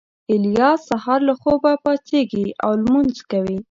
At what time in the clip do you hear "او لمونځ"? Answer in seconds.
2.63-3.15